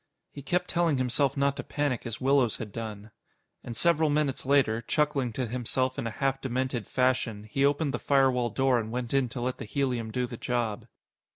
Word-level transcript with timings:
He 0.31 0.41
kept 0.41 0.67
telling 0.67 0.97
himself 0.97 1.37
not 1.37 1.55
to 1.57 1.63
panic 1.63 2.07
as 2.07 2.19
Willows 2.19 2.57
had 2.57 2.71
done. 2.71 3.11
And 3.63 3.77
several 3.77 4.09
minutes 4.09 4.47
later, 4.47 4.81
chuckling 4.81 5.31
to 5.33 5.45
himself 5.45 5.99
in 5.99 6.07
a 6.07 6.09
half 6.09 6.41
demented 6.41 6.87
fashion, 6.87 7.43
he 7.43 7.63
opened 7.63 7.93
the 7.93 7.99
firewall 7.99 8.49
door 8.49 8.79
and 8.79 8.91
went 8.91 9.13
in 9.13 9.29
to 9.29 9.41
let 9.41 9.59
the 9.59 9.65
helium 9.65 10.09
do 10.09 10.25
the 10.25 10.37
job. 10.37 10.87